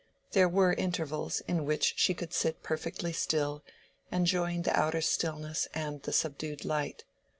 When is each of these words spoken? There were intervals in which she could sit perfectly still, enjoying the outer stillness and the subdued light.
There 0.31 0.49
were 0.49 0.73
intervals 0.73 1.41
in 1.47 1.63
which 1.63 1.93
she 1.95 2.15
could 2.15 2.33
sit 2.33 2.63
perfectly 2.63 3.13
still, 3.13 3.63
enjoying 4.11 4.63
the 4.63 4.75
outer 4.75 4.99
stillness 5.01 5.67
and 5.75 6.01
the 6.01 6.11
subdued 6.11 6.65
light. 6.65 7.03